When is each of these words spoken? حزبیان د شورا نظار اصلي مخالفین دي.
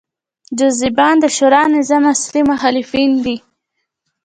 حزبیان 0.59 1.15
د 1.21 1.25
شورا 1.35 1.63
نظار 1.75 2.03
اصلي 2.13 2.41
مخالفین 2.51 3.11
دي. 3.23 3.37